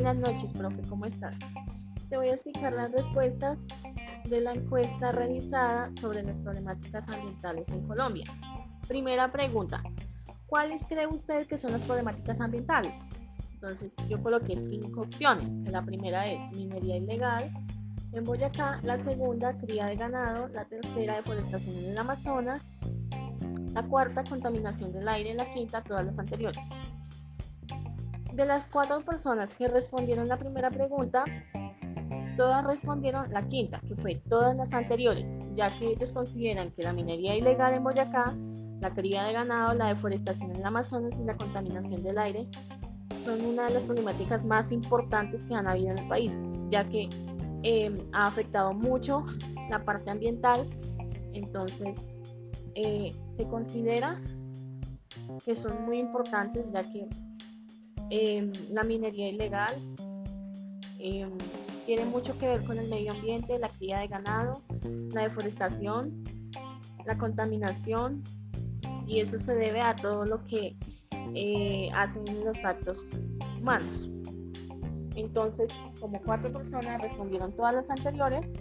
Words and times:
Buenas 0.00 0.16
noches, 0.16 0.52
profe, 0.52 0.80
¿cómo 0.82 1.06
estás? 1.06 1.40
Te 2.08 2.16
voy 2.16 2.28
a 2.28 2.32
explicar 2.32 2.72
las 2.72 2.92
respuestas 2.92 3.66
de 4.26 4.40
la 4.40 4.52
encuesta 4.52 5.10
realizada 5.10 5.90
sobre 5.90 6.22
las 6.22 6.40
problemáticas 6.40 7.08
ambientales 7.08 7.68
en 7.70 7.82
Colombia. 7.82 8.22
Primera 8.86 9.32
pregunta, 9.32 9.82
¿cuáles 10.46 10.84
cree 10.84 11.08
usted 11.08 11.48
que 11.48 11.58
son 11.58 11.72
las 11.72 11.84
problemáticas 11.84 12.40
ambientales? 12.40 13.08
Entonces 13.54 13.96
yo 14.08 14.22
coloqué 14.22 14.56
cinco 14.56 15.00
opciones. 15.00 15.56
La 15.64 15.82
primera 15.82 16.26
es 16.26 16.52
minería 16.52 16.96
ilegal 16.96 17.50
en 18.12 18.22
Boyacá, 18.22 18.78
la 18.84 18.98
segunda 18.98 19.58
cría 19.58 19.86
de 19.86 19.96
ganado, 19.96 20.46
la 20.46 20.64
tercera 20.64 21.16
deforestación 21.16 21.76
en 21.76 21.86
el 21.86 21.98
Amazonas, 21.98 22.70
la 23.74 23.82
cuarta 23.82 24.22
contaminación 24.22 24.92
del 24.92 25.08
aire, 25.08 25.34
la 25.34 25.52
quinta 25.52 25.82
todas 25.82 26.06
las 26.06 26.20
anteriores. 26.20 26.70
De 28.38 28.46
las 28.46 28.68
cuatro 28.68 29.00
personas 29.00 29.52
que 29.52 29.66
respondieron 29.66 30.28
la 30.28 30.36
primera 30.36 30.70
pregunta, 30.70 31.24
todas 32.36 32.64
respondieron 32.64 33.32
la 33.32 33.48
quinta, 33.48 33.80
que 33.80 33.96
fue 33.96 34.22
todas 34.28 34.56
las 34.56 34.74
anteriores, 34.74 35.40
ya 35.56 35.76
que 35.76 35.88
ellos 35.88 36.12
consideran 36.12 36.70
que 36.70 36.84
la 36.84 36.92
minería 36.92 37.34
ilegal 37.34 37.74
en 37.74 37.82
Boyacá, 37.82 38.36
la 38.80 38.94
cría 38.94 39.24
de 39.24 39.32
ganado, 39.32 39.74
la 39.74 39.88
deforestación 39.88 40.52
en 40.52 40.58
el 40.58 40.64
Amazonas 40.64 41.18
y 41.18 41.24
la 41.24 41.36
contaminación 41.36 42.00
del 42.04 42.16
aire 42.16 42.46
son 43.24 43.44
una 43.44 43.64
de 43.64 43.74
las 43.74 43.86
problemáticas 43.86 44.44
más 44.44 44.70
importantes 44.70 45.44
que 45.44 45.56
han 45.56 45.66
habido 45.66 45.90
en 45.90 45.98
el 45.98 46.06
país, 46.06 46.46
ya 46.70 46.84
que 46.84 47.08
eh, 47.64 47.92
ha 48.12 48.28
afectado 48.28 48.72
mucho 48.72 49.26
la 49.68 49.84
parte 49.84 50.10
ambiental. 50.10 50.70
Entonces, 51.32 52.08
eh, 52.76 53.10
se 53.24 53.48
considera 53.48 54.22
que 55.44 55.56
son 55.56 55.84
muy 55.84 55.98
importantes, 55.98 56.66
ya 56.72 56.82
que 56.82 57.08
eh, 58.10 58.50
la 58.70 58.82
minería 58.84 59.28
ilegal 59.28 59.74
tiene 61.86 62.04
mucho 62.04 62.36
que 62.36 62.46
ver 62.46 62.64
con 62.64 62.78
el 62.78 62.88
medio 62.88 63.12
ambiente, 63.12 63.58
la 63.58 63.68
cría 63.68 64.00
de 64.00 64.08
ganado, 64.08 64.62
la 65.14 65.22
deforestación, 65.22 66.22
la 67.06 67.16
contaminación, 67.16 68.22
y 69.06 69.20
eso 69.20 69.38
se 69.38 69.54
debe 69.54 69.80
a 69.80 69.96
todo 69.96 70.26
lo 70.26 70.44
que 70.44 70.76
eh, 71.34 71.88
hacen 71.94 72.24
los 72.44 72.62
actos 72.64 73.08
humanos. 73.58 74.10
Entonces, 75.16 75.72
como 75.98 76.20
cuatro 76.20 76.52
personas 76.52 77.00
respondieron 77.00 77.56
todas 77.56 77.74
las 77.74 77.88
anteriores, 77.88 78.52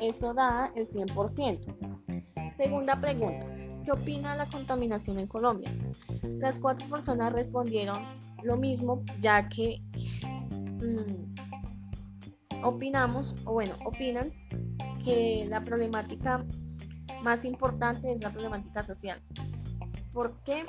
eso 0.00 0.32
da 0.32 0.72
el 0.76 0.88
100%. 0.88 2.52
Segunda 2.52 3.00
pregunta, 3.00 3.46
¿qué 3.84 3.92
opina 3.92 4.36
la 4.36 4.46
contaminación 4.46 5.18
en 5.18 5.26
Colombia? 5.26 5.70
Las 6.22 6.58
cuatro 6.58 6.88
personas 6.88 7.32
respondieron 7.32 7.98
lo 8.42 8.56
mismo, 8.56 9.02
ya 9.20 9.48
que 9.48 9.82
mm, 10.82 11.34
opinamos, 12.64 13.34
o 13.44 13.52
bueno, 13.54 13.74
opinan 13.84 14.32
que 15.04 15.46
la 15.48 15.62
problemática 15.62 16.44
más 17.22 17.44
importante 17.44 18.12
es 18.12 18.22
la 18.22 18.30
problemática 18.30 18.82
social. 18.82 19.20
¿Por 20.12 20.42
qué? 20.44 20.64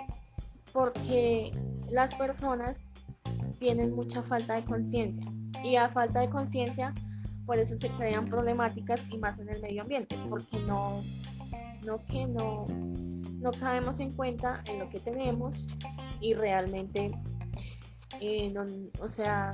porque 0.72 1.52
las 1.90 2.16
personas 2.16 2.86
tienen 3.60 3.94
mucha 3.94 4.24
falta 4.24 4.56
de 4.56 4.66
conciencia 4.66 5.26
y 5.64 5.76
a 5.76 5.90
falta 5.90 6.22
de 6.22 6.30
conciencia 6.30 6.94
por 7.46 7.60
eso 7.60 7.76
se 7.76 7.90
crean 7.90 8.28
problemáticas 8.28 9.06
y 9.12 9.18
más 9.18 9.40
en 9.40 9.50
el 9.50 9.62
medio 9.62 9.82
ambiente 9.82 10.18
porque 10.30 10.60
no 10.60 11.04
no 11.86 12.06
que 12.06 12.26
no 12.28 12.66
no 13.40 13.52
caemos 13.52 14.00
en 14.00 14.12
cuenta 14.12 14.64
en 14.66 14.80
lo 14.80 14.90
que 14.90 15.00
tenemos 15.00 15.70
y 16.20 16.34
realmente 16.34 17.12
eh, 18.20 18.54
o 19.00 19.08
sea 19.08 19.52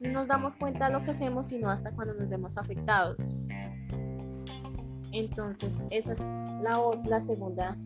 no 0.00 0.12
nos 0.12 0.28
damos 0.28 0.56
cuenta 0.56 0.86
de 0.86 0.92
lo 0.92 1.04
que 1.04 1.12
hacemos 1.12 1.46
sino 1.46 1.70
hasta 1.70 1.90
cuando 1.92 2.14
nos 2.14 2.28
vemos 2.28 2.58
afectados 2.58 3.36
entonces 5.12 5.84
esa 5.90 6.12
es 6.12 6.20
la, 6.62 6.80
la 7.04 7.20
segunda 7.20 7.76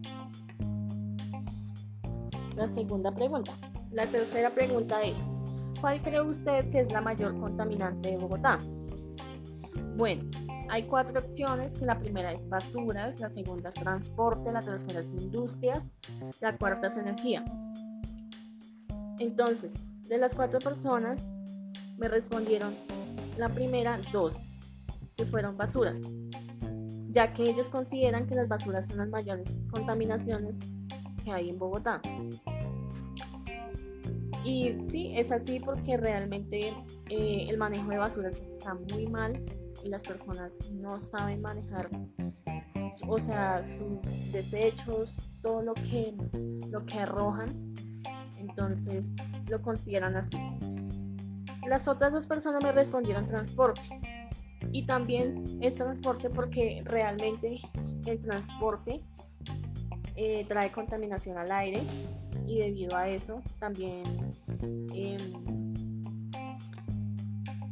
la 2.56 2.66
segunda 2.66 3.12
pregunta. 3.12 3.52
La 3.92 4.06
tercera 4.06 4.50
pregunta 4.50 5.02
es, 5.02 5.18
¿cuál 5.80 6.00
cree 6.02 6.22
usted 6.22 6.70
que 6.70 6.80
es 6.80 6.90
la 6.90 7.00
mayor 7.00 7.38
contaminante 7.38 8.10
de 8.10 8.16
Bogotá? 8.16 8.58
Bueno, 9.96 10.24
hay 10.68 10.84
cuatro 10.84 11.20
opciones, 11.20 11.74
que 11.74 11.86
la 11.86 11.98
primera 11.98 12.32
es 12.32 12.48
basuras, 12.48 13.20
la 13.20 13.30
segunda 13.30 13.70
es 13.70 13.74
transporte, 13.76 14.52
la 14.52 14.60
tercera 14.60 15.00
es 15.00 15.12
industrias, 15.12 15.94
la 16.40 16.56
cuarta 16.56 16.88
es 16.88 16.96
energía. 16.96 17.44
Entonces, 19.18 19.84
de 20.08 20.18
las 20.18 20.34
cuatro 20.34 20.58
personas, 20.58 21.34
me 21.96 22.08
respondieron 22.08 22.74
la 23.36 23.48
primera 23.48 23.98
dos, 24.12 24.36
que 25.16 25.24
fueron 25.24 25.56
basuras, 25.56 26.12
ya 27.10 27.32
que 27.32 27.44
ellos 27.44 27.70
consideran 27.70 28.26
que 28.26 28.34
las 28.34 28.48
basuras 28.48 28.88
son 28.88 28.98
las 28.98 29.08
mayores 29.08 29.60
contaminaciones 29.70 30.72
que 31.24 31.32
hay 31.32 31.50
en 31.50 31.58
Bogotá. 31.58 32.00
Y 34.44 34.78
sí, 34.78 35.12
es 35.16 35.32
así 35.32 35.58
porque 35.58 35.96
realmente 35.96 36.72
eh, 37.10 37.46
el 37.48 37.58
manejo 37.58 37.90
de 37.90 37.98
basuras 37.98 38.40
está 38.40 38.74
muy 38.74 39.08
mal 39.08 39.42
las 39.88 40.04
personas 40.04 40.70
no 40.70 41.00
saben 41.00 41.40
manejar, 41.42 41.90
o 43.06 43.18
sea, 43.18 43.62
sus 43.62 44.32
desechos, 44.32 45.20
todo 45.42 45.62
lo 45.62 45.74
que, 45.74 46.14
lo 46.70 46.84
que 46.86 46.98
arrojan. 46.98 47.74
Entonces 48.38 49.14
lo 49.48 49.60
consideran 49.62 50.16
así. 50.16 50.38
Las 51.66 51.88
otras 51.88 52.12
dos 52.12 52.26
personas 52.26 52.62
me 52.62 52.72
respondieron 52.72 53.26
transporte. 53.26 53.80
Y 54.72 54.86
también 54.86 55.58
es 55.62 55.76
transporte 55.76 56.30
porque 56.30 56.82
realmente 56.84 57.60
el 58.04 58.20
transporte 58.20 59.02
eh, 60.16 60.44
trae 60.48 60.70
contaminación 60.70 61.38
al 61.38 61.50
aire 61.52 61.82
y 62.46 62.58
debido 62.58 62.96
a 62.96 63.08
eso 63.08 63.42
también 63.58 64.02
em, 64.94 65.65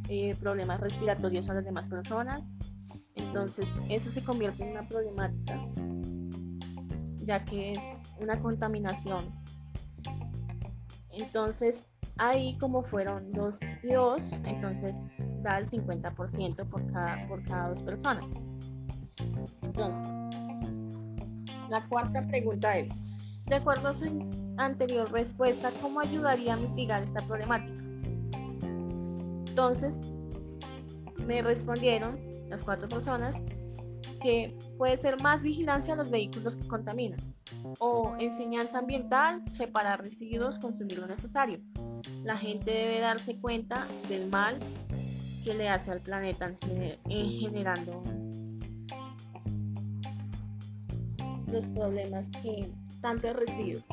eh, 0.09 0.35
problemas 0.39 0.79
respiratorios 0.79 1.49
a 1.49 1.55
las 1.55 1.65
demás 1.65 1.87
personas. 1.87 2.57
Entonces 3.15 3.77
eso 3.89 4.09
se 4.11 4.23
convierte 4.23 4.63
en 4.63 4.71
una 4.71 4.87
problemática 4.87 5.59
ya 7.25 7.43
que 7.43 7.71
es 7.71 7.97
una 8.19 8.39
contaminación. 8.39 9.33
Entonces 11.11 11.87
ahí 12.17 12.57
como 12.59 12.83
fueron 12.83 13.31
dos 13.33 13.59
y 13.83 13.93
dos, 13.93 14.33
entonces 14.45 15.13
da 15.41 15.57
el 15.57 15.69
50% 15.69 16.69
por 16.69 16.91
cada, 16.91 17.27
por 17.27 17.43
cada 17.43 17.69
dos 17.69 17.81
personas. 17.81 18.41
Entonces, 19.61 20.07
la 21.69 21.85
cuarta 21.89 22.25
pregunta 22.27 22.77
es, 22.77 22.89
de 23.45 23.55
acuerdo 23.55 23.89
a 23.89 23.93
su 23.93 24.05
anterior 24.57 25.11
respuesta, 25.11 25.71
¿cómo 25.81 25.99
ayudaría 25.99 26.53
a 26.53 26.57
mitigar 26.57 27.03
esta 27.03 27.21
problemática? 27.27 27.83
Entonces, 29.55 30.11
me 31.25 31.41
respondieron 31.41 32.19
las 32.49 32.61
cuatro 32.61 32.89
personas 32.89 33.41
que 34.21 34.53
puede 34.77 34.97
ser 34.97 35.21
más 35.21 35.43
vigilancia 35.43 35.93
a 35.93 35.97
los 35.97 36.11
vehículos 36.11 36.57
que 36.57 36.67
contaminan 36.67 37.21
o 37.79 38.17
enseñanza 38.19 38.79
ambiental, 38.79 39.41
separar 39.49 40.03
residuos, 40.03 40.59
consumir 40.59 40.99
lo 40.99 41.07
necesario. 41.07 41.61
La 42.25 42.35
gente 42.35 42.69
debe 42.69 42.99
darse 42.99 43.37
cuenta 43.37 43.87
del 44.09 44.27
mal 44.27 44.59
que 45.45 45.53
le 45.53 45.69
hace 45.69 45.89
al 45.89 46.01
planeta 46.01 46.53
en 47.07 47.29
generando 47.39 48.01
los 51.47 51.65
problemas 51.67 52.29
que 52.43 52.73
tantos 52.99 53.33
residuos. 53.37 53.87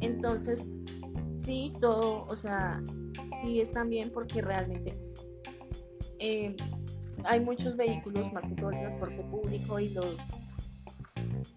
Entonces, 0.00 0.80
sí, 1.34 1.70
todo, 1.82 2.24
o 2.30 2.34
sea, 2.34 2.80
sí 3.40 3.60
es 3.60 3.72
también 3.72 4.10
porque 4.10 4.40
realmente 4.40 4.96
eh, 6.18 6.56
hay 7.24 7.40
muchos 7.40 7.76
vehículos, 7.76 8.32
más 8.32 8.46
que 8.46 8.54
todo 8.54 8.70
el 8.70 8.78
transporte 8.78 9.22
público 9.24 9.78
y 9.80 9.90
los 9.90 10.20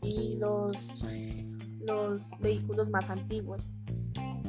y 0.01 0.35
los, 0.37 1.05
los 1.81 2.39
vehículos 2.39 2.89
más 2.89 3.09
antiguos 3.09 3.73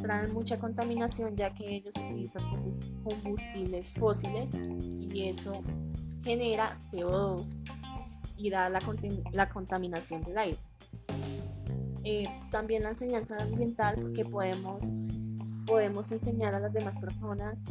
traen 0.02 0.32
mucha 0.32 0.58
contaminación 0.58 1.36
ya 1.36 1.54
que 1.54 1.76
ellos 1.76 1.94
utilizan 1.96 2.42
combustibles 3.02 3.92
fósiles 3.94 4.54
y 5.00 5.28
eso 5.28 5.62
genera 6.22 6.78
CO2 6.90 7.62
y 8.36 8.50
da 8.50 8.68
la, 8.68 8.80
la 9.32 9.48
contaminación 9.48 10.22
del 10.22 10.38
aire. 10.38 10.58
Eh, 12.04 12.24
también 12.50 12.84
la 12.84 12.90
enseñanza 12.90 13.36
ambiental, 13.36 14.12
que 14.14 14.24
podemos, 14.24 15.00
podemos 15.66 16.10
enseñar 16.12 16.54
a 16.54 16.60
las 16.60 16.72
demás 16.72 16.98
personas 16.98 17.66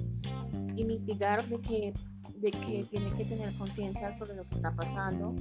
y 0.75 0.83
mitigar 0.83 1.43
de 1.45 1.61
que, 1.61 1.93
de 2.35 2.51
que 2.51 2.85
tienen 2.89 3.13
que 3.15 3.25
tener 3.25 3.53
conciencia 3.57 4.11
sobre 4.11 4.35
lo 4.35 4.47
que 4.47 4.55
está 4.55 4.71
pasando 4.75 5.33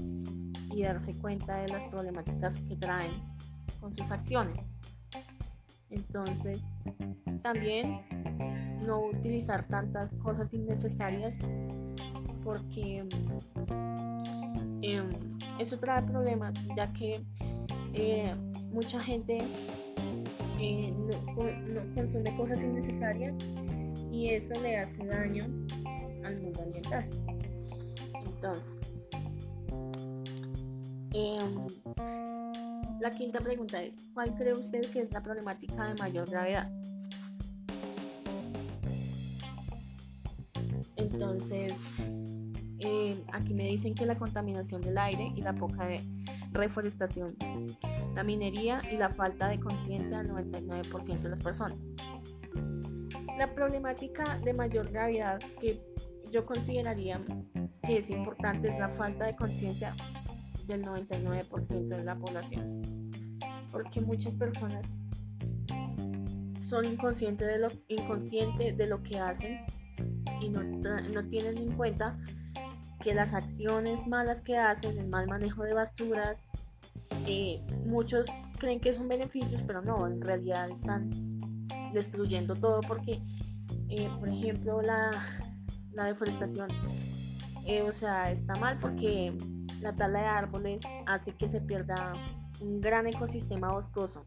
y 0.74 0.82
darse 0.82 1.16
cuenta 1.18 1.56
de 1.56 1.68
las 1.68 1.88
problemáticas 1.88 2.58
que 2.60 2.76
traen 2.76 3.12
con 3.80 3.92
sus 3.92 4.10
acciones. 4.10 4.76
Entonces, 5.90 6.82
también 7.42 8.00
no 8.84 9.06
utilizar 9.06 9.66
tantas 9.68 10.16
cosas 10.16 10.52
innecesarias 10.54 11.46
porque 12.42 13.06
em, 14.82 15.10
eso 15.58 15.78
trae 15.78 16.02
problemas, 16.02 16.54
ya 16.76 16.92
que 16.92 17.24
eh, 17.94 18.34
mucha 18.72 19.00
gente 19.00 19.38
eh, 20.60 20.92
no, 20.92 21.94
consume 21.94 22.36
cosas 22.36 22.62
innecesarias 22.62 23.46
y 24.10 24.30
eso 24.30 24.60
le 24.60 24.78
hace 24.78 25.04
daño 25.06 25.44
al 26.24 26.40
mundo 26.40 26.62
ambiental. 26.62 27.08
Entonces, 28.26 29.02
em, 31.12 31.66
la 33.00 33.10
quinta 33.10 33.40
pregunta 33.40 33.82
es, 33.82 34.06
¿cuál 34.14 34.34
cree 34.34 34.52
usted 34.52 34.90
que 34.90 35.00
es 35.00 35.12
la 35.12 35.22
problemática 35.22 35.88
de 35.88 35.94
mayor 35.94 36.30
gravedad? 36.30 36.70
Entonces, 40.96 41.92
eh, 42.80 43.22
aquí 43.32 43.54
me 43.54 43.64
dicen 43.64 43.94
que 43.94 44.06
la 44.06 44.16
contaminación 44.16 44.82
del 44.82 44.98
aire 44.98 45.32
y 45.36 45.42
la 45.42 45.54
poca 45.54 45.88
reforestación, 46.52 47.36
la 48.14 48.22
minería 48.22 48.80
y 48.90 48.96
la 48.96 49.10
falta 49.10 49.48
de 49.48 49.58
conciencia 49.60 50.22
del 50.22 50.32
99% 50.32 51.20
de 51.20 51.28
las 51.28 51.42
personas. 51.42 51.94
La 53.38 53.52
problemática 53.54 54.38
de 54.38 54.52
mayor 54.52 54.90
gravedad 54.90 55.40
que 55.60 55.80
yo 56.30 56.44
consideraría 56.46 57.20
que 57.82 57.98
es 57.98 58.10
importante 58.10 58.68
es 58.68 58.78
la 58.78 58.88
falta 58.88 59.26
de 59.26 59.36
conciencia 59.36 59.94
del 60.66 60.84
99% 60.84 61.88
de 61.88 62.04
la 62.04 62.16
población, 62.16 63.10
porque 63.70 64.00
muchas 64.00 64.36
personas 64.36 65.00
son 66.58 66.84
inconscientes 66.86 67.46
de 67.46 67.58
lo, 67.58 67.68
inconscientes 67.88 68.76
de 68.76 68.86
lo 68.86 69.02
que 69.02 69.18
hacen 69.18 69.60
y 70.40 70.48
no, 70.48 70.62
no 70.62 71.28
tienen 71.28 71.58
en 71.58 71.72
cuenta 71.72 72.18
que 73.02 73.14
las 73.14 73.34
acciones 73.34 74.06
malas 74.06 74.40
que 74.40 74.56
hacen, 74.56 74.98
el 74.98 75.08
mal 75.08 75.26
manejo 75.26 75.62
de 75.62 75.74
basuras, 75.74 76.50
eh, 77.26 77.62
muchos 77.86 78.28
creen 78.58 78.80
que 78.80 78.92
son 78.92 79.08
beneficios, 79.08 79.62
pero 79.62 79.82
no, 79.82 80.06
en 80.06 80.20
realidad 80.20 80.70
están 80.70 81.10
destruyendo 81.92 82.54
todo 82.54 82.80
porque, 82.86 83.22
eh, 83.88 84.10
por 84.18 84.28
ejemplo, 84.28 84.82
la, 84.82 85.10
deforestación, 85.92 86.68
eh, 87.66 87.82
o 87.82 87.92
sea, 87.92 88.30
está 88.30 88.54
mal 88.56 88.78
porque 88.78 89.32
la 89.80 89.94
tala 89.94 90.20
de 90.20 90.26
árboles 90.26 90.82
hace 91.06 91.32
que 91.32 91.48
se 91.48 91.60
pierda 91.60 92.12
un 92.60 92.80
gran 92.80 93.06
ecosistema 93.06 93.72
boscoso 93.72 94.22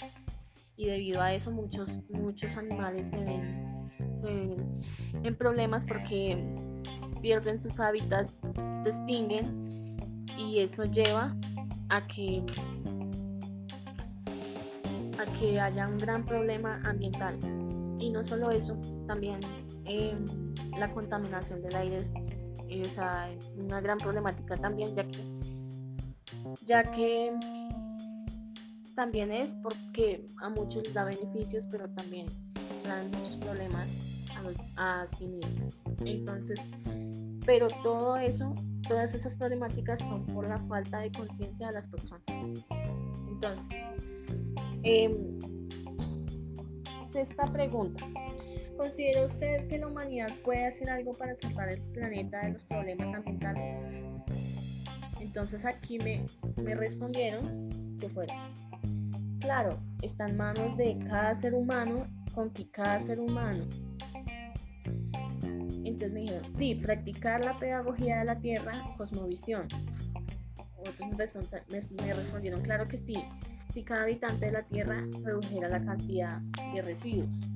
y 0.75 0.85
debido 0.85 1.21
a 1.21 1.33
eso 1.33 1.51
muchos, 1.51 2.03
muchos 2.09 2.57
animales 2.57 3.09
se 3.09 3.17
ven, 3.17 3.91
se 4.11 4.27
ven 4.27 4.81
en 5.23 5.35
problemas 5.35 5.85
porque 5.85 6.55
pierden 7.21 7.59
sus 7.59 7.79
hábitats, 7.79 8.39
se 8.83 8.89
extinguen 8.89 10.25
y 10.37 10.59
eso 10.59 10.85
lleva 10.85 11.35
a 11.89 12.05
que 12.07 12.43
a 15.19 15.25
que 15.39 15.59
haya 15.59 15.87
un 15.87 15.97
gran 15.97 16.25
problema 16.25 16.81
ambiental 16.83 17.37
y 17.99 18.09
no 18.09 18.23
solo 18.23 18.51
eso 18.51 18.79
también 19.07 19.39
em, 19.85 20.25
la 20.77 20.91
contaminación 20.93 21.61
del 21.61 21.75
aire 21.75 21.97
es, 21.97 22.15
es 22.69 23.55
una 23.57 23.81
gran 23.81 23.97
problemática 23.97 24.55
también 24.57 24.95
ya 24.95 25.07
que 25.07 25.23
ya 26.65 26.83
que 26.91 27.33
también 28.95 29.31
es 29.31 29.53
porque 29.63 30.25
a 30.41 30.49
muchos 30.49 30.83
les 30.83 30.93
da 30.93 31.03
beneficios 31.03 31.67
pero 31.71 31.89
también 31.89 32.27
dan 32.83 33.09
muchos 33.11 33.37
problemas 33.37 34.03
a, 34.75 35.01
a 35.01 35.07
sí 35.07 35.27
mismos 35.27 35.81
entonces 36.05 36.59
pero 37.47 37.69
todo 37.81 38.17
eso, 38.17 38.53
todas 38.87 39.15
esas 39.15 39.37
problemáticas 39.37 40.05
son 40.05 40.25
por 40.25 40.47
la 40.47 40.59
falta 40.59 40.99
de 40.99 41.11
conciencia 41.13 41.67
de 41.67 41.73
las 41.73 41.87
personas. 41.87 42.51
Entonces, 43.29 43.79
eh, 44.87 45.09
sexta 47.11 47.45
pregunta. 47.45 48.05
¿Considera 48.77 49.25
usted 49.25 49.67
que 49.67 49.79
la 49.79 49.87
humanidad 49.87 50.29
puede 50.43 50.65
hacer 50.67 50.89
algo 50.89 51.13
para 51.13 51.35
salvar 51.35 51.69
el 51.69 51.81
planeta 51.81 52.45
de 52.45 52.53
los 52.53 52.63
problemas 52.65 53.13
ambientales? 53.13 53.81
Entonces 55.19 55.65
aquí 55.65 55.99
me, 55.99 56.25
me 56.55 56.75
respondieron 56.75 57.97
que 57.99 58.07
fuera. 58.09 58.51
Claro, 59.39 59.77
está 60.01 60.27
en 60.27 60.37
manos 60.37 60.77
de 60.77 60.99
cada 61.07 61.33
ser 61.35 61.53
humano 61.53 62.07
con 62.33 62.51
que 62.51 62.69
cada 62.69 62.99
ser 62.99 63.19
humano 63.19 63.67
entonces 65.97 66.13
me 66.13 66.21
dijeron, 66.21 66.47
sí, 66.47 66.75
practicar 66.75 67.43
la 67.43 67.57
pedagogía 67.57 68.19
de 68.19 68.25
la 68.25 68.39
tierra, 68.39 68.83
cosmovisión. 68.97 69.67
Otros 70.77 71.09
me, 71.09 72.13
respondieron, 72.13 72.61
claro 72.61 72.85
que 72.85 72.97
sí, 72.97 73.15
si 73.69 73.83
cada 73.83 74.03
habitante 74.03 74.47
de 74.47 74.51
la 74.51 74.63
tierra 74.63 75.03
redujera 75.23 75.69
la 75.69 75.83
cantidad 75.83 76.39
de 76.73 76.81
residuos. 76.81 77.47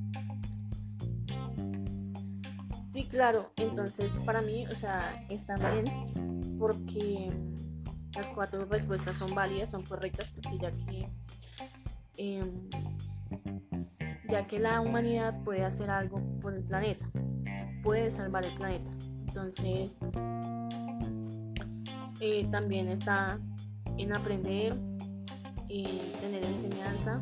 Sí, 2.90 3.06
claro, 3.06 3.52
entonces 3.56 4.14
para 4.26 4.42
mí, 4.42 4.66
o 4.68 4.76
sea, 4.76 5.26
está 5.30 5.56
bien 5.56 5.86
porque 6.60 7.32
las 8.16 8.30
cuatro 8.30 8.66
respuestas 8.66 9.18
son 9.18 9.34
válidas, 9.34 9.72
son 9.72 9.84
correctas, 9.84 10.30
porque 10.30 10.58
ya 10.60 10.72
que, 10.72 11.10
em, 12.18 12.70
ya 14.30 14.46
que 14.48 14.60
la 14.60 14.82
humanidad 14.82 15.42
puede 15.44 15.64
hacer 15.64 15.90
algo 15.90 16.22
por 16.42 16.54
el 16.54 16.64
planeta 16.64 17.10
puede 17.82 18.12
salvar 18.12 18.46
el 18.46 18.54
planeta. 18.56 18.92
Entonces, 19.28 20.00
eh, 22.20 22.48
también 22.52 22.90
está 22.90 23.40
en 23.98 24.16
aprender, 24.16 24.74
en 25.72 26.12
tener 26.20 26.44
enseñanza 26.44 27.22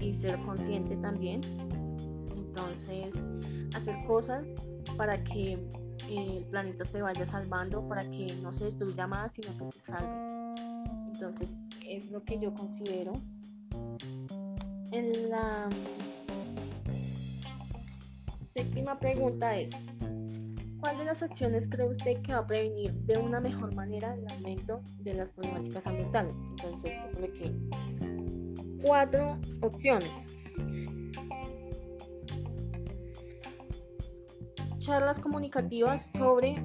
y 0.00 0.14
ser 0.14 0.40
consciente 0.42 0.96
también. 0.96 1.40
Entonces, 2.34 3.16
hacer 3.74 3.96
cosas 4.06 4.66
para 4.96 5.22
que 5.22 5.52
eh, 6.08 6.36
el 6.38 6.44
planeta 6.46 6.84
se 6.84 7.02
vaya 7.02 7.26
salvando, 7.26 7.86
para 7.86 8.10
que 8.10 8.34
no 8.42 8.52
se 8.52 8.64
destruya 8.64 9.06
más, 9.06 9.34
sino 9.34 9.56
que 9.56 9.66
se 9.72 9.80
salve. 9.80 10.54
Entonces, 11.12 11.62
es 11.86 12.10
lo 12.10 12.24
que 12.24 12.38
yo 12.38 12.54
considero. 12.54 13.12
En 14.90 15.30
la 15.30 15.68
séptima 18.50 18.98
pregunta 18.98 19.58
es, 19.58 19.72
¿cuál 20.80 20.98
de 20.98 21.04
las 21.04 21.22
acciones 21.22 21.68
cree 21.68 21.88
usted 21.88 22.22
que 22.22 22.32
va 22.32 22.40
a 22.40 22.46
prevenir 22.46 22.92
de 22.92 23.18
una 23.18 23.40
mejor 23.40 23.74
manera 23.74 24.14
el 24.14 24.30
aumento 24.30 24.80
de 24.98 25.14
las 25.14 25.32
problemáticas 25.32 25.86
ambientales? 25.86 26.44
Entonces, 26.50 26.96
que 27.34 27.54
cuatro 28.82 29.38
opciones. 29.60 30.28
Charlas 34.78 35.20
comunicativas 35.20 36.12
sobre 36.12 36.56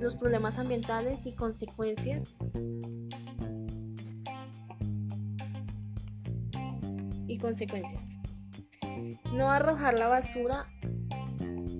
los 0.00 0.16
problemas 0.16 0.58
ambientales 0.58 1.26
y 1.26 1.34
consecuencias 1.34 2.38
y 7.28 7.38
consecuencias. 7.38 8.18
No 9.32 9.50
arrojar 9.50 9.98
la 9.98 10.08
basura 10.08 10.66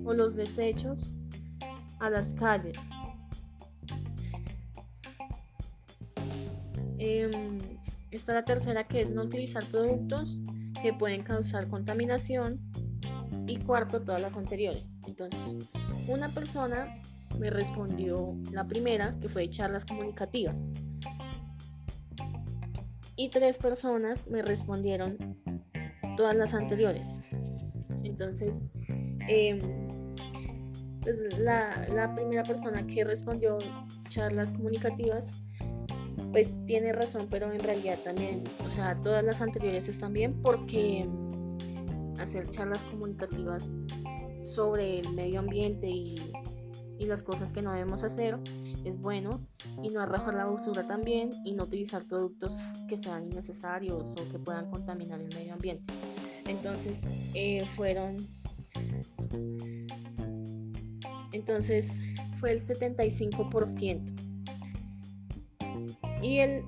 o 0.05 0.13
los 0.13 0.35
desechos 0.35 1.13
a 2.01 2.09
las 2.09 2.33
calles. 2.33 2.89
Em, 6.97 7.31
está 8.09 8.33
la 8.33 8.43
tercera 8.43 8.87
que 8.87 9.01
es 9.01 9.11
no 9.11 9.23
utilizar 9.23 9.65
productos 9.67 10.41
que 10.81 10.93
pueden 10.93 11.23
causar 11.23 11.67
contaminación. 11.67 12.59
Y 13.47 13.57
cuarto, 13.57 14.01
todas 14.01 14.21
las 14.21 14.37
anteriores. 14.37 14.97
Entonces, 15.07 15.57
una 16.07 16.29
persona 16.29 17.01
me 17.39 17.49
respondió 17.49 18.35
la 18.51 18.65
primera, 18.65 19.17
que 19.19 19.29
fue 19.29 19.49
charlas 19.49 19.85
comunicativas. 19.85 20.73
Y 23.15 23.29
tres 23.29 23.57
personas 23.57 24.27
me 24.27 24.41
respondieron 24.41 25.17
todas 26.17 26.35
las 26.35 26.53
anteriores. 26.53 27.21
Entonces, 28.03 28.67
em, 31.05 31.39
la, 31.39 32.13
primera 32.15 32.43
persona 32.43 32.85
que 32.87 33.03
respondió 33.03 33.57
charlas 34.09 34.51
comunicativas, 34.53 35.31
pues 36.31 36.55
tiene 36.65 36.93
razón, 36.93 37.27
pero 37.29 37.51
en 37.51 37.59
realidad 37.59 37.99
también, 38.03 38.43
o 38.65 38.69
sea, 38.69 38.99
todas 39.01 39.23
las 39.23 39.41
anteriores 39.41 39.89
están 39.89 40.13
bien 40.13 40.41
porque 40.41 41.07
hacer 42.19 42.49
charlas 42.49 42.83
comunicativas 42.85 43.73
sobre 44.41 44.99
el 44.99 45.13
medio 45.13 45.39
ambiente 45.39 45.87
y, 45.87 46.15
y 46.99 47.05
las 47.05 47.23
cosas 47.23 47.51
que 47.51 47.61
no 47.61 47.71
debemos 47.73 48.03
hacer 48.03 48.37
es 48.85 48.99
bueno 48.99 49.39
y 49.81 49.89
no 49.89 50.01
arrojar 50.01 50.33
la 50.33 50.45
basura 50.45 50.85
también 50.85 51.31
y 51.45 51.53
no 51.53 51.63
utilizar 51.63 52.03
productos 52.05 52.59
que 52.87 52.97
sean 52.97 53.25
innecesarios 53.25 54.15
o 54.19 54.29
que 54.29 54.39
puedan 54.39 54.69
contaminar 54.69 55.21
el 55.21 55.33
medio 55.35 55.53
ambiente. 55.53 55.93
Entonces 56.47 57.03
eh, 57.33 57.65
fueron, 57.75 58.17
entonces 61.31 61.87
fue 62.39 62.51
el 62.51 62.61
75%. 62.61 64.01
Y 66.21 66.39
el, 66.39 66.63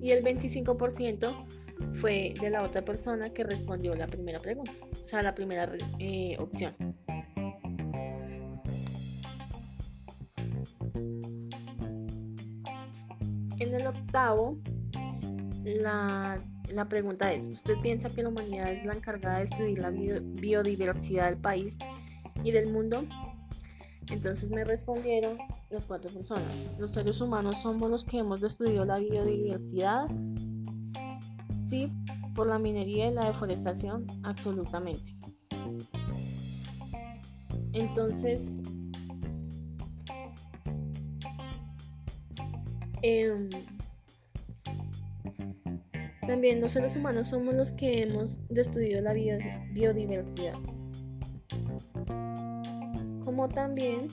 y 0.00 0.10
el 0.10 0.22
25% 0.22 1.46
fue 1.94 2.34
de 2.40 2.50
la 2.50 2.62
otra 2.62 2.84
persona 2.84 3.30
que 3.30 3.42
respondió 3.42 3.94
la 3.94 4.06
primera 4.06 4.38
pregunta, 4.38 4.72
o 5.02 5.06
sea, 5.06 5.22
la 5.22 5.34
primera 5.34 5.70
eh, 5.98 6.36
opción. 6.38 6.74
En 13.58 13.74
el 13.74 13.86
octavo, 13.86 14.58
la, 15.64 16.38
pregunta 16.88 17.32
es, 17.32 17.48
¿usted 17.48 17.74
piensa 17.82 18.10
que 18.10 18.22
la 18.22 18.28
humanidad 18.28 18.70
es 18.70 18.84
la 18.84 18.94
encargada 18.94 19.36
de 19.36 19.40
destruir 19.42 19.78
la 19.78 19.90
biodiversidad 19.90 21.30
del 21.30 21.38
país 21.38 21.78
y 22.44 22.50
del 22.50 22.72
mundo? 22.72 23.04
Entonces 24.10 24.50
me 24.50 24.64
respondieron 24.64 25.38
las 25.70 25.86
cuatro 25.86 26.10
personas. 26.10 26.70
¿Los 26.78 26.92
seres 26.92 27.20
humanos 27.20 27.62
somos 27.62 27.90
los 27.90 28.04
que 28.04 28.18
hemos 28.18 28.40
destruido 28.40 28.84
la 28.84 28.98
biodiversidad? 28.98 30.06
Sí, 31.68 31.90
por 32.34 32.46
la 32.46 32.58
minería 32.58 33.08
y 33.08 33.14
la 33.14 33.26
deforestación, 33.26 34.06
absolutamente. 34.22 35.16
Entonces, 37.72 38.60
em, 43.02 43.50
también 46.26 46.60
los 46.60 46.72
seres 46.72 46.96
humanos 46.96 47.28
somos 47.28 47.54
los 47.54 47.72
que 47.72 48.02
hemos 48.02 48.38
destruido 48.48 49.00
la 49.00 49.12
biodiversidad. 49.12 50.54
Como 53.26 53.48
también 53.48 54.06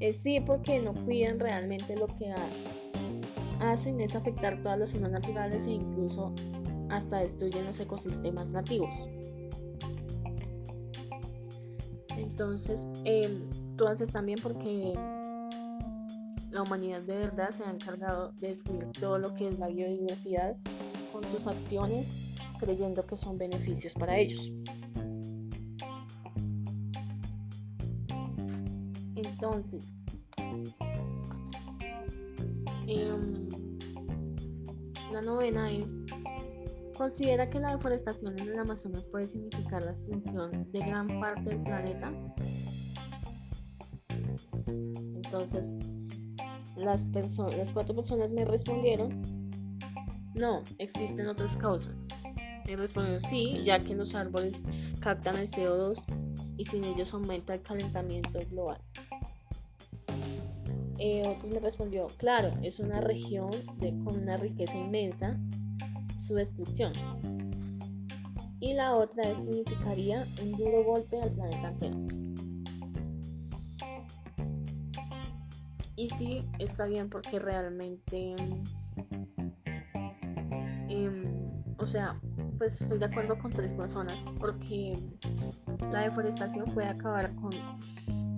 es 0.00 0.16
sí 0.16 0.40
porque 0.40 0.80
no 0.80 0.94
cuidan 0.94 1.38
realmente 1.38 1.94
lo 1.94 2.06
que 2.06 2.34
hacen 3.60 4.00
es 4.00 4.14
afectar 4.14 4.62
todas 4.62 4.78
las 4.78 4.92
zonas 4.92 5.12
naturales 5.12 5.66
e 5.66 5.72
incluso 5.72 6.32
hasta 6.88 7.18
destruyen 7.18 7.66
los 7.66 7.78
ecosistemas 7.78 8.48
nativos. 8.48 9.06
Entonces, 12.16 12.86
eh, 13.04 13.38
todas 13.76 14.00
están 14.00 14.24
bien 14.24 14.38
porque 14.42 14.94
la 16.50 16.62
humanidad 16.62 17.02
de 17.02 17.16
verdad 17.16 17.50
se 17.50 17.64
ha 17.64 17.70
encargado 17.70 18.32
de 18.40 18.48
destruir 18.48 18.92
todo 18.98 19.18
lo 19.18 19.34
que 19.34 19.48
es 19.48 19.58
la 19.58 19.68
biodiversidad 19.68 20.56
con 21.12 21.22
sus 21.24 21.46
acciones, 21.46 22.18
creyendo 22.58 23.06
que 23.06 23.16
son 23.16 23.36
beneficios 23.36 23.92
para 23.92 24.16
ellos. 24.16 24.50
Entonces, 29.44 30.02
em, 32.86 33.46
la 35.12 35.20
novena 35.20 35.70
es, 35.70 35.98
¿considera 36.96 37.50
que 37.50 37.60
la 37.60 37.72
deforestación 37.72 38.38
en 38.38 38.48
el 38.48 38.58
Amazonas 38.58 39.06
puede 39.06 39.26
significar 39.26 39.82
la 39.82 39.90
extinción 39.90 40.72
de 40.72 40.78
gran 40.78 41.20
parte 41.20 41.50
del 41.50 41.62
planeta? 41.62 42.10
Entonces, 44.66 45.74
las, 46.76 47.06
las 47.08 47.72
cuatro 47.74 47.94
personas 47.94 48.32
me 48.32 48.46
respondieron, 48.46 49.50
no, 50.34 50.62
existen 50.78 51.28
otras 51.28 51.54
causas. 51.58 52.08
Me 52.66 52.76
respondieron 52.76 53.20
sí, 53.20 53.60
ya 53.62 53.78
que 53.78 53.94
los 53.94 54.14
árboles 54.14 54.66
captan 55.00 55.36
el 55.36 55.50
CO2 55.50 56.06
y 56.56 56.64
sin 56.64 56.84
ellos 56.84 57.12
aumenta 57.12 57.52
el 57.52 57.60
calentamiento 57.60 58.38
global. 58.48 58.80
Eh, 60.98 61.22
otros 61.26 61.52
me 61.52 61.60
respondió, 61.60 62.06
claro, 62.18 62.54
es 62.62 62.78
una 62.78 63.00
región 63.00 63.50
con 64.04 64.16
una 64.20 64.36
riqueza 64.36 64.76
inmensa, 64.76 65.38
su 66.16 66.34
destrucción. 66.34 66.92
Y 68.60 68.74
la 68.74 68.94
otra 68.94 69.24
es, 69.30 69.44
significaría 69.44 70.26
un 70.42 70.52
duro 70.52 70.84
golpe 70.84 71.20
al 71.20 71.32
planeta 71.32 71.68
entero. 71.68 71.98
Y 75.96 76.10
sí, 76.10 76.44
está 76.58 76.86
bien 76.86 77.08
porque 77.08 77.38
realmente, 77.38 78.34
em, 80.88 81.24
o 81.78 81.86
sea, 81.86 82.20
pues 82.58 82.80
estoy 82.80 82.98
de 82.98 83.04
acuerdo 83.04 83.38
con 83.38 83.50
tres 83.52 83.74
personas 83.74 84.24
porque 84.38 84.96
la 85.92 86.02
deforestación 86.02 86.72
puede 86.72 86.88
acabar 86.88 87.34
con 87.36 87.50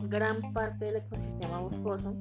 gran 0.09 0.53
parte 0.53 0.87
del 0.87 0.97
ecosistema 0.97 1.61
boscoso 1.61 2.15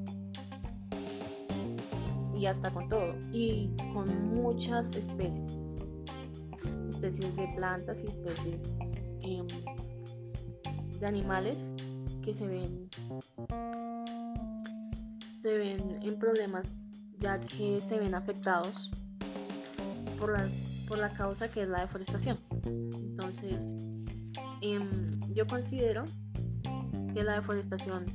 y 2.35 2.45
hasta 2.45 2.71
con 2.71 2.89
todo, 2.89 3.15
y 3.31 3.71
con 3.93 4.33
muchas 4.33 4.95
especies, 4.95 5.63
especies 6.89 7.35
de 7.35 7.47
plantas 7.55 8.03
y 8.03 8.07
especies 8.07 8.79
em, 9.21 9.47
de 10.99 11.05
animales 11.05 11.73
que 12.21 12.33
se 12.33 12.47
ven, 12.47 12.89
se 15.31 15.57
ven 15.57 15.99
en 16.01 16.19
problemas 16.19 16.67
ya 17.19 17.39
que 17.39 17.79
se 17.79 17.99
ven 17.99 18.15
afectados 18.15 18.91
por 20.19 20.33
la, 20.33 20.47
por 20.87 20.97
la 20.97 21.09
causa 21.09 21.49
que 21.49 21.63
es 21.63 21.69
la 21.69 21.81
deforestación. 21.81 22.37
Entonces, 22.65 23.75
em, 24.61 25.19
yo 25.33 25.47
considero 25.47 26.03
que 27.13 27.23
la 27.23 27.35
deforestación 27.35 28.05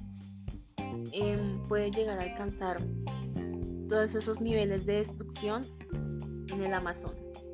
em, 1.12 1.62
puede 1.64 1.90
llegar 1.90 2.18
a 2.18 2.22
alcanzar 2.22 2.78
todos 3.90 4.14
esos 4.14 4.40
niveles 4.40 4.86
de 4.86 4.98
destrucción 4.98 5.66
en 6.52 6.62
el 6.62 6.72
Amazonas. 6.72 7.48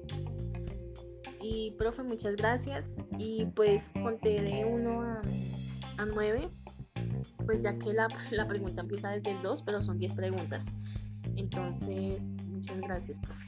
Y 1.41 1.73
profe, 1.73 2.03
muchas 2.03 2.37
gracias. 2.37 2.85
Y 3.19 3.47
pues 3.47 3.91
conté 4.03 4.43
de 4.43 4.65
1 4.67 5.03
a, 5.03 5.23
a 5.97 6.05
9, 6.05 6.49
pues 7.47 7.63
ya 7.63 7.79
que 7.79 7.95
la, 7.95 8.09
la 8.31 8.47
pregunta 8.47 8.83
empieza 8.83 9.11
desde 9.11 9.31
el 9.31 9.43
2, 9.43 9.63
pero 9.63 9.81
son 9.81 9.99
10 9.99 10.13
preguntas. 10.13 10.67
Entonces, 11.37 12.33
muchas 12.47 12.81
gracias, 12.81 13.19
profe. 13.19 13.47